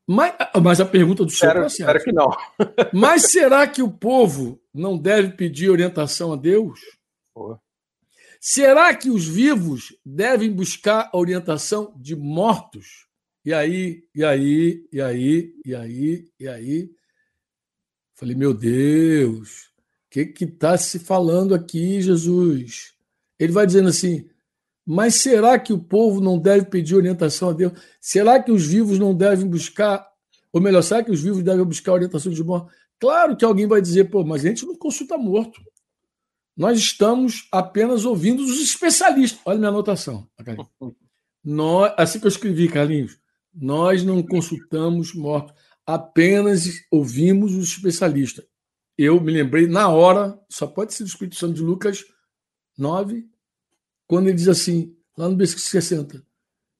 [0.07, 2.29] Mas, mas a pergunta do senhor espero, espero que não.
[2.93, 6.79] mas será que o povo não deve pedir orientação a Deus?
[8.39, 13.07] Será que os vivos devem buscar a orientação de mortos?
[13.45, 16.91] E aí, e aí, e aí, e aí, e aí.
[18.15, 19.71] Falei, meu Deus,
[20.05, 22.93] o que está se falando aqui, Jesus?
[23.39, 24.29] Ele vai dizendo assim:
[24.85, 27.73] mas será que o povo não deve pedir orientação a Deus?
[27.99, 30.07] Será que os vivos não devem buscar,
[30.51, 32.71] ou melhor, será que os vivos devem buscar orientação de morto?
[32.99, 35.61] Claro que alguém vai dizer, pô, mas a gente não consulta morto.
[36.55, 39.39] Nós estamos apenas ouvindo os especialistas.
[39.45, 40.27] Olha minha anotação,
[41.43, 43.17] Nós, assim que eu escrevi, Carlinhos,
[43.53, 48.45] nós não consultamos mortos, apenas ouvimos os especialistas.
[48.97, 52.03] Eu me lembrei na hora, só pode ser do Espírito Santo de Lucas
[52.77, 53.25] 9,
[54.11, 56.21] quando ele diz assim, lá no versículo 60,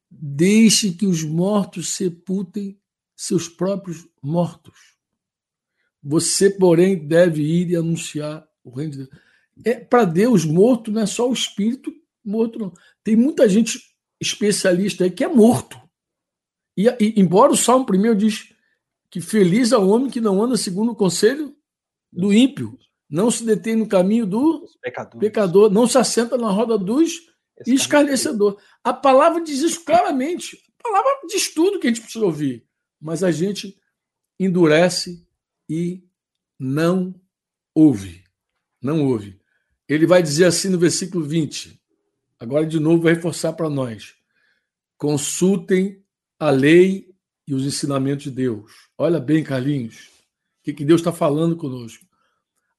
[0.09, 2.77] deixe que os mortos sepultem
[3.15, 4.97] seus próprios mortos.
[6.03, 9.09] Você, porém, deve ir e anunciar o reino de Deus.
[9.63, 12.73] É, Para Deus, morto não é só o espírito morto, não.
[13.01, 13.79] Tem muita gente
[14.19, 15.79] especialista aí que é morto.
[16.75, 18.53] E, e embora o Salmo primeiro diz
[19.09, 21.55] que feliz é o homem que não anda segundo o conselho
[22.11, 22.77] do ímpio,
[23.11, 24.65] não se detém no caminho do
[25.19, 27.29] pecador, não se assenta na roda dos
[27.67, 28.57] escarnecedor.
[28.81, 30.57] A palavra diz isso claramente.
[30.79, 32.65] A palavra diz tudo que a gente precisa ouvir.
[32.99, 33.77] Mas a gente
[34.39, 35.27] endurece
[35.69, 36.03] e
[36.57, 37.13] não
[37.75, 38.23] ouve.
[38.81, 39.39] Não ouve.
[39.89, 41.79] Ele vai dizer assim no versículo 20.
[42.39, 44.15] Agora, de novo, vai reforçar para nós.
[44.97, 46.01] Consultem
[46.39, 47.13] a lei
[47.45, 48.71] e os ensinamentos de Deus.
[48.97, 52.05] Olha bem, Carlinhos, o que, que Deus está falando conosco.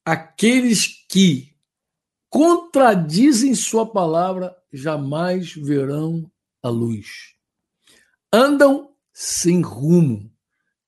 [0.04, 1.54] Aqueles que
[2.28, 6.30] contradizem Sua palavra jamais verão
[6.62, 7.34] a luz.
[8.32, 10.32] Andam sem rumo,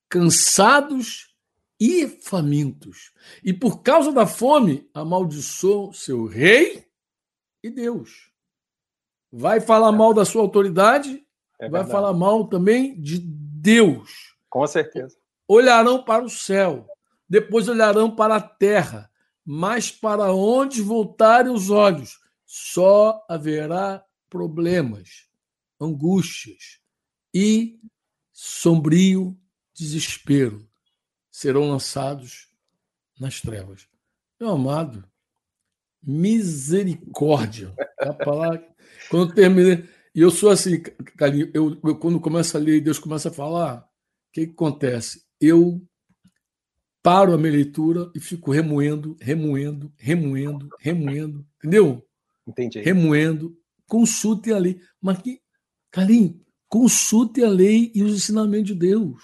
[0.09, 1.35] cansados
[1.79, 3.13] e famintos.
[3.43, 6.87] E por causa da fome, amaldiçoam seu rei
[7.63, 8.31] e Deus.
[9.31, 11.23] Vai falar mal da sua autoridade,
[11.61, 14.35] é vai falar mal também de Deus.
[14.49, 15.17] Com certeza.
[15.47, 16.87] Olharão para o céu,
[17.29, 19.11] depois olharão para a terra,
[19.45, 25.29] mas para onde voltarem os olhos, só haverá problemas,
[25.81, 26.81] angústias
[27.33, 27.79] e
[28.33, 29.37] sombrio
[29.75, 30.69] desespero
[31.31, 32.49] serão lançados
[33.19, 33.89] nas trevas.
[34.41, 35.05] Meu amado,
[36.03, 37.75] misericórdia.
[38.01, 38.67] É a palavra.
[39.11, 39.51] Quando eu
[40.15, 40.81] e eu sou assim,
[41.17, 44.53] carinho, eu, eu, quando começo a ler e Deus começa a falar, o que, que
[44.53, 45.25] acontece?
[45.41, 45.83] Eu
[47.05, 52.03] paro a minha leitura e fico remoendo, remoendo, remoendo, remoendo, entendeu?
[52.47, 52.81] Entendi.
[52.81, 53.55] Remoendo,
[53.87, 54.81] consulte a lei.
[55.03, 55.39] Mas que,
[55.91, 59.23] Carlinhos, consulte a lei e os ensinamentos de Deus.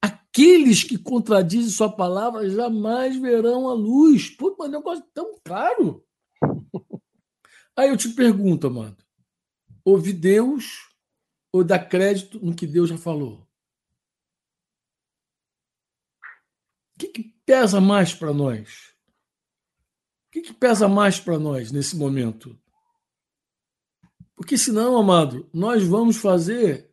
[0.00, 4.30] Aqueles que contradizem sua palavra jamais verão a luz.
[4.30, 6.04] Pô, mas é um negócio tão claro.
[7.76, 9.04] Aí eu te pergunto, amado,
[9.84, 10.88] ouve Deus
[11.52, 13.49] ou dá crédito no que Deus já falou?
[17.00, 18.90] Que, que pesa mais para nós?
[20.28, 22.58] O que, que pesa mais para nós nesse momento?
[24.36, 26.90] Porque senão, amado, nós vamos fazer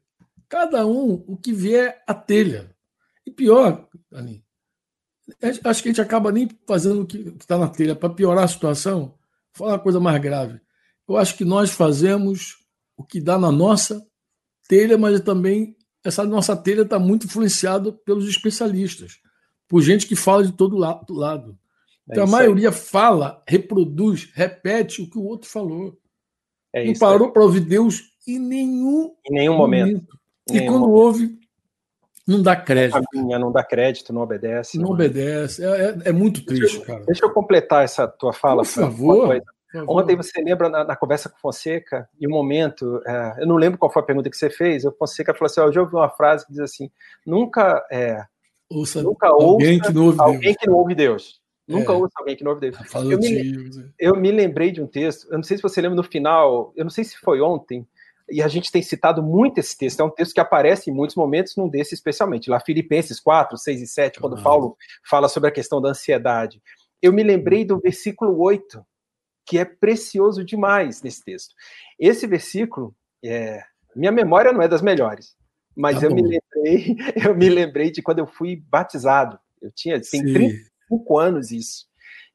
[0.50, 2.76] cada um o que vier à telha.
[3.26, 4.44] E pior, Aline,
[5.64, 8.48] acho que a gente acaba nem fazendo o que está na telha para piorar a
[8.48, 9.18] situação.
[9.54, 10.60] Falar uma coisa mais grave.
[11.08, 12.66] Eu acho que nós fazemos
[12.96, 14.06] o que dá na nossa
[14.68, 19.20] telha, mas também essa nossa telha está muito influenciada pelos especialistas,
[19.68, 21.58] por gente que fala de todo lado.
[22.10, 22.76] Então, é a maioria aí.
[22.76, 25.98] fala, reproduz, repete o que o outro falou.
[26.74, 29.88] É não parou para ouvir Deus em nenhum, em nenhum momento.
[29.88, 30.20] momento.
[30.50, 30.98] E nenhum quando momento.
[30.98, 31.40] ouve,
[32.28, 33.02] não dá crédito.
[33.14, 34.78] Caminha, não dá crédito, não obedece.
[34.78, 35.64] Não, não obedece.
[35.64, 37.06] É, é, é, muito triste, deixa eu, cara.
[37.06, 38.64] Deixa eu completar essa tua fala.
[38.64, 39.42] Por favor.
[39.88, 43.78] Ontem você lembra na, na, conversa com Fonseca, em um momento, é, eu não lembro
[43.78, 45.94] qual foi a pergunta que você fez, o Fonseca falou assim: oh, eu já ouvi
[45.94, 46.90] uma frase que diz assim:
[47.26, 48.24] nunca, é,
[48.70, 50.58] ouça nunca alguém, ouça que não ouve alguém Deus.
[50.58, 51.42] que não ouve Deus.
[51.68, 51.96] Nunca é.
[51.96, 52.78] ouça alguém que não ouve Deus.
[52.94, 56.04] Eu me, eu me lembrei de um texto, eu não sei se você lembra no
[56.04, 57.86] final, eu não sei se foi ontem,
[58.30, 61.16] e a gente tem citado muito esse texto, é um texto que aparece em muitos
[61.16, 65.54] momentos, num desses especialmente, lá Filipenses 4, 6 e 7, quando Paulo fala sobre a
[65.54, 66.62] questão da ansiedade.
[67.02, 68.86] Eu me lembrei do versículo 8,
[69.46, 71.56] que é precioso demais nesse texto.
[71.98, 73.64] Esse versículo, é,
[73.96, 75.37] minha memória não é das melhores,
[75.78, 79.40] mas tá eu me lembrei, eu me lembrei de quando eu fui batizado.
[79.62, 80.34] Eu tinha, tem Sim.
[80.34, 81.86] 35 anos isso.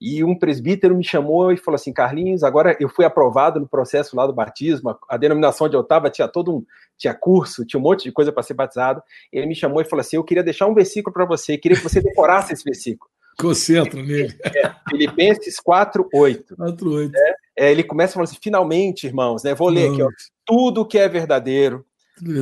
[0.01, 4.17] E um presbítero me chamou e falou assim: Carlinhos, agora eu fui aprovado no processo
[4.17, 6.67] lá do batismo, a denominação onde eu estava tinha todo um
[6.99, 9.03] tinha curso, tinha um monte de coisa para ser batizado.
[9.33, 11.85] Ele me chamou e falou assim: Eu queria deixar um versículo para você, queria que
[11.85, 13.11] você decorasse esse versículo.
[13.39, 14.37] Concentra nele.
[14.45, 16.57] É, Filipenses 4, 8.
[16.57, 17.17] 4, 8.
[17.17, 19.55] É, é, ele começa falando assim: finalmente, irmãos, né?
[19.55, 20.09] Vou ler aqui, ó,
[20.45, 21.85] tudo que é verdadeiro,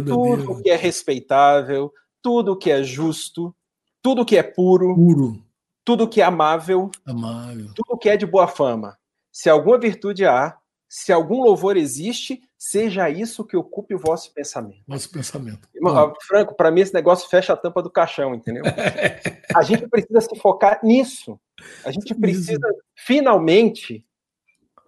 [0.06, 3.54] tudo que é respeitável, tudo que é justo,
[4.02, 5.50] tudo que é puro, puro
[5.84, 8.96] tudo que é amável, amável, tudo que é de boa fama.
[9.32, 10.56] Se alguma virtude há,
[10.88, 14.82] se algum louvor existe, seja isso que ocupe o vosso pensamento.
[14.86, 15.68] Nosso pensamento.
[15.74, 18.62] Irmão, Franco, para mim esse negócio fecha a tampa do caixão, entendeu?
[19.54, 21.40] a gente precisa se focar nisso.
[21.84, 24.05] A gente precisa finalmente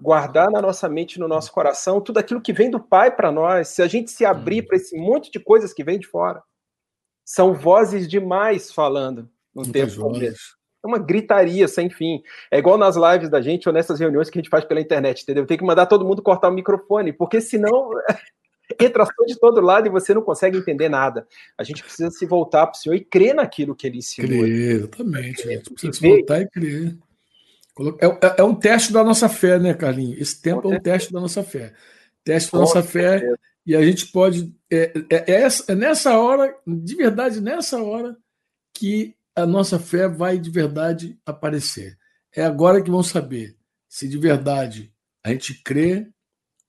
[0.02, 3.68] guardar na nossa mente, no nosso coração, tudo aquilo que vem do Pai para nós.
[3.68, 4.66] Se a gente se abrir hum.
[4.66, 6.42] para esse monte de coisas que vem de fora,
[7.24, 9.92] são vozes demais falando no tempo.
[10.84, 12.20] É uma gritaria sem fim.
[12.50, 15.22] É igual nas lives da gente ou nessas reuniões que a gente faz pela internet,
[15.22, 15.46] entendeu?
[15.46, 17.90] Tem que mandar todo mundo cortar o microfone, porque senão
[18.80, 21.24] entra só de todo lado e você não consegue entender nada.
[21.56, 24.40] A gente precisa se voltar para o Senhor e crer naquilo que ele ensinou.
[24.40, 25.48] Crer, exatamente.
[25.48, 26.98] A gente precisa se voltar e crer.
[28.00, 30.20] É, é, é, um teste da nossa fé, né, Carlinhos?
[30.20, 31.72] Esse tempo é um teste da nossa fé.
[32.22, 33.34] Teste da nossa fé.
[33.64, 34.54] E a gente pode.
[34.70, 38.16] É, é, é, é nessa hora, de verdade, nessa hora,
[38.74, 41.96] que a nossa fé vai de verdade aparecer.
[42.34, 43.56] é agora que vão saber
[43.88, 44.92] se de verdade
[45.24, 46.08] a gente crê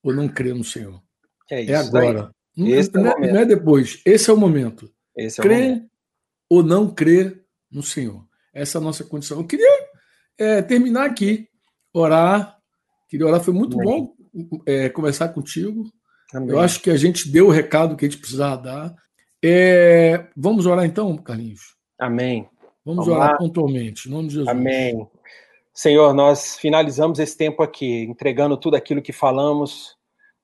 [0.02, 1.02] ou não crê no Senhor.
[1.50, 2.34] É, é agora.
[2.56, 4.02] Não, é, não, é, não, é, depois.
[4.06, 4.92] Esse é o momento.
[5.16, 5.90] Esse é crê momento.
[6.50, 7.42] ou não crê
[7.72, 8.26] no Senhor.
[8.54, 9.40] Essa é a nossa condição.
[9.40, 9.83] Eu queria
[10.38, 11.48] é, terminar aqui,
[11.94, 12.58] orar.
[13.10, 13.42] Queria orar.
[13.42, 14.14] Foi muito Amém.
[14.34, 15.86] bom é, conversar contigo.
[16.34, 16.50] Amém.
[16.50, 18.96] Eu acho que a gente deu o recado que a gente precisava dar.
[19.44, 21.76] É, vamos orar então, Carlinhos?
[22.00, 22.48] Amém.
[22.86, 23.38] Vamos, vamos orar lá.
[23.38, 24.48] pontualmente, em nome de Jesus.
[24.50, 25.08] Amém.
[25.74, 29.96] Senhor, nós finalizamos esse tempo aqui, entregando tudo aquilo que falamos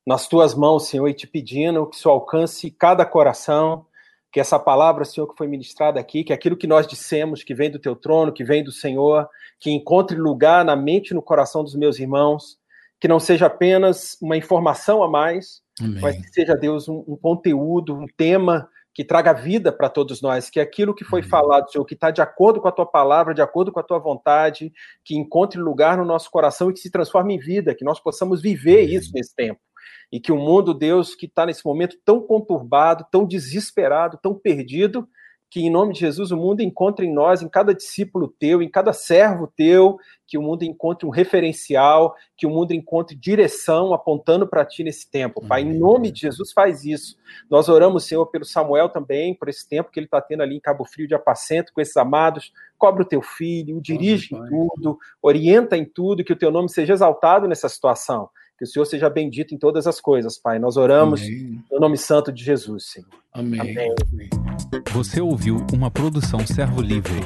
[0.05, 3.85] nas tuas mãos, Senhor, e te pedindo que isso alcance cada coração,
[4.31, 7.71] que essa palavra, Senhor, que foi ministrada aqui, que aquilo que nós dissemos, que vem
[7.71, 9.27] do teu trono, que vem do Senhor,
[9.59, 12.57] que encontre lugar na mente e no coração dos meus irmãos,
[12.99, 16.01] que não seja apenas uma informação a mais, Amém.
[16.01, 20.49] mas que seja, Deus, um, um conteúdo, um tema que traga vida para todos nós,
[20.49, 23.41] que aquilo que foi falado, Senhor, que está de acordo com a tua palavra, de
[23.41, 24.73] acordo com a tua vontade,
[25.05, 28.41] que encontre lugar no nosso coração e que se transforme em vida, que nós possamos
[28.41, 29.59] viver isso nesse tempo.
[30.11, 35.07] E que o mundo, Deus, que está nesse momento tão conturbado, tão desesperado, tão perdido,
[35.49, 38.69] que em nome de Jesus o mundo encontre em nós, em cada discípulo teu, em
[38.69, 44.47] cada servo teu, que o mundo encontre um referencial, que o mundo encontre direção apontando
[44.47, 45.45] para ti nesse tempo.
[45.47, 47.17] Pai, em nome de Jesus faz isso.
[47.49, 50.61] Nós oramos, Senhor, pelo Samuel também, por esse tempo que ele está tendo ali em
[50.61, 52.53] Cabo Frio de apacento com esses amados.
[52.77, 56.69] Cobre o teu filho, o dirige em tudo, orienta em tudo, que o teu nome
[56.69, 58.29] seja exaltado nessa situação.
[58.59, 60.59] Que o Senhor seja bendito em todas as coisas, Pai.
[60.59, 61.63] Nós oramos Amém.
[61.71, 63.07] no nome santo de Jesus, Senhor.
[63.33, 63.61] Amém.
[63.61, 63.95] Amém.
[64.91, 67.21] Você ouviu uma produção Servo Livre.